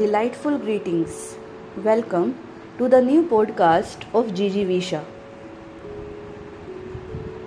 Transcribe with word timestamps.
delightful 0.00 0.56
greetings. 0.56 1.36
Welcome 1.86 2.28
to 2.78 2.86
the 2.88 3.00
new 3.02 3.22
podcast 3.30 4.04
of 4.18 4.28
Gigi 4.34 4.64
Visha. 4.64 5.00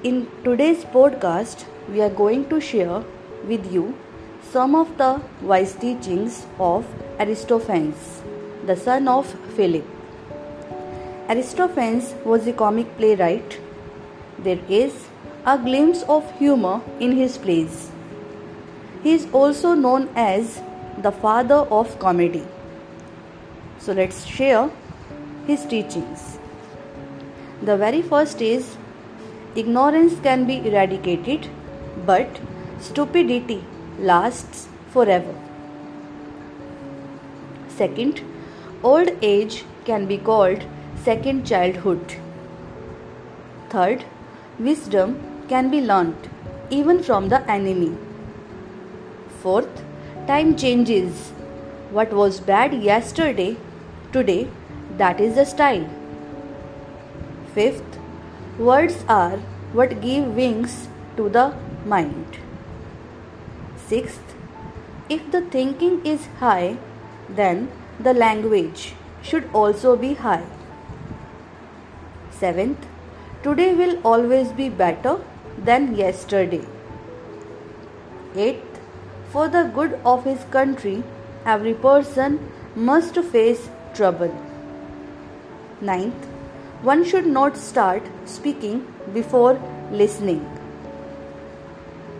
In 0.03 0.27
today's 0.43 0.83
podcast, 0.95 1.63
we 1.89 2.01
are 2.07 2.11
going 2.11 2.43
to 2.49 2.59
share 2.61 2.99
with 3.51 3.71
you 3.73 3.95
some 4.51 4.75
of 4.75 4.91
the 4.99 5.09
wise 5.41 5.73
teachings 5.73 6.45
of 6.59 6.85
Aristophanes, 7.19 8.21
the 8.67 8.75
son 8.75 9.07
of 9.07 9.31
Philip. 9.55 9.87
Aristophanes 11.29 12.13
was 12.23 12.45
a 12.45 12.53
comic 12.53 12.91
playwright. 12.99 13.57
There 14.37 14.59
is 14.69 14.93
a 15.47 15.57
glimpse 15.57 16.03
of 16.03 16.29
humor 16.37 16.81
in 16.99 17.13
his 17.13 17.39
plays. 17.39 17.89
He 19.01 19.15
is 19.15 19.27
also 19.31 19.73
known 19.73 20.07
as 20.15 20.61
the 21.01 21.11
father 21.11 21.61
of 21.79 21.97
comedy. 21.99 22.45
So 23.79 23.93
let's 23.93 24.25
share 24.25 24.69
his 25.47 25.65
teachings. 25.65 26.37
The 27.61 27.77
very 27.77 28.01
first 28.01 28.41
is 28.41 28.77
ignorance 29.55 30.19
can 30.19 30.45
be 30.45 30.57
eradicated, 30.67 31.49
but 32.05 32.39
stupidity 32.79 33.63
lasts 33.99 34.67
forever. 34.89 35.35
Second, 37.67 38.21
old 38.83 39.09
age 39.21 39.65
can 39.85 40.05
be 40.05 40.17
called 40.17 40.63
second 41.03 41.45
childhood. 41.45 42.15
Third, 43.69 44.05
wisdom 44.59 45.19
can 45.49 45.69
be 45.69 45.81
learnt 45.81 46.29
even 46.69 47.01
from 47.01 47.29
the 47.29 47.41
enemy. 47.49 47.97
Fourth, 49.41 49.83
time 50.27 50.55
changes. 50.55 51.31
What 51.91 52.13
was 52.13 52.39
bad 52.39 52.73
yesterday, 52.73 53.57
today, 54.11 54.47
that 54.97 55.19
is 55.19 55.35
the 55.35 55.45
style. 55.45 55.89
Fifth, 57.53 57.99
words 58.57 59.03
are 59.07 59.37
what 59.73 60.01
give 60.01 60.35
wings 60.35 60.87
to 61.17 61.29
the 61.29 61.53
mind. 61.85 62.37
Sixth, 63.87 64.35
if 65.09 65.29
the 65.31 65.41
thinking 65.41 66.05
is 66.05 66.27
high, 66.39 66.77
then 67.29 67.69
the 67.99 68.13
language 68.13 68.93
should 69.21 69.49
also 69.53 69.95
be 69.95 70.13
high. 70.13 70.45
Seventh, 72.31 72.87
today 73.43 73.73
will 73.75 73.99
always 74.03 74.51
be 74.51 74.69
better 74.69 75.19
than 75.57 75.95
yesterday. 75.95 76.65
Eighth, 78.35 78.72
for 79.33 79.47
the 79.53 79.63
good 79.75 79.93
of 80.05 80.25
his 80.29 80.43
country, 80.55 81.03
every 81.53 81.73
person 81.85 82.39
must 82.75 83.17
face 83.35 83.69
trouble. 83.95 84.33
Ninth, 85.81 86.27
one 86.89 87.03
should 87.03 87.25
not 87.25 87.57
start 87.57 88.03
speaking 88.25 88.85
before 89.13 89.59
listening. 89.91 90.43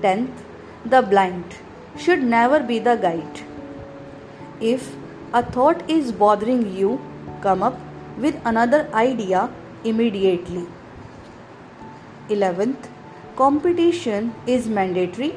Tenth, 0.02 0.44
the 0.86 1.02
blind 1.02 1.58
should 1.98 2.24
never 2.24 2.60
be 2.74 2.80
the 2.80 2.96
guide. 2.96 3.42
If 4.60 4.96
a 5.34 5.44
thought 5.44 5.88
is 5.90 6.12
bothering 6.12 6.76
you, 6.76 7.00
come 7.42 7.62
up 7.62 7.80
with 8.18 8.42
another 8.44 8.88
idea 8.94 9.50
immediately. 9.84 10.66
11th, 12.30 12.90
competition 13.36 14.34
is 14.48 14.68
mandatory 14.68 15.36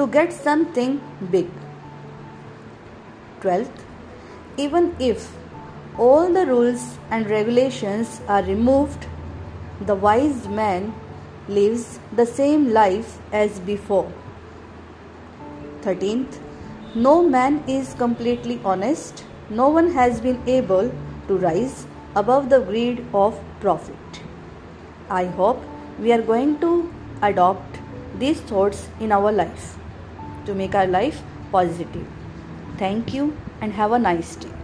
to 0.00 0.06
get 0.06 0.32
something 0.32 0.92
big. 1.30 1.48
12th, 3.40 3.80
even 4.56 4.94
if 4.98 5.24
all 5.98 6.32
the 6.36 6.44
rules 6.46 6.84
and 7.10 7.28
regulations 7.28 8.20
are 8.26 8.42
removed, 8.44 9.06
the 9.88 9.94
wise 9.94 10.46
man 10.48 10.94
lives 11.48 11.98
the 12.20 12.24
same 12.24 12.70
life 12.72 13.18
as 13.30 13.58
before. 13.60 14.10
13th, 15.82 16.38
no 16.94 17.22
man 17.22 17.62
is 17.66 17.92
completely 18.04 18.58
honest. 18.64 19.24
No 19.50 19.68
one 19.68 19.90
has 19.90 20.20
been 20.20 20.40
able 20.46 20.90
to 21.28 21.36
rise 21.38 21.84
above 22.14 22.48
the 22.48 22.60
greed 22.60 23.04
of 23.12 23.42
profit. 23.60 24.22
I 25.10 25.26
hope 25.26 25.60
we 25.98 26.12
are 26.12 26.22
going 26.22 26.58
to 26.60 26.72
adopt 27.20 27.80
these 28.18 28.40
thoughts 28.52 28.88
in 28.98 29.12
our 29.12 29.30
life 29.30 29.76
to 30.46 30.54
make 30.54 30.74
our 30.74 30.86
life 30.86 31.22
positive. 31.52 32.06
Thank 32.78 33.12
you 33.14 33.36
and 33.60 33.72
have 33.74 33.92
a 33.92 33.98
nice 33.98 34.36
day. 34.36 34.59